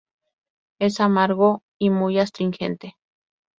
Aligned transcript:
Es 0.79 0.99
amargo 0.99 1.61
y 1.77 1.91
muy 1.91 2.17
astringente. 2.17 2.95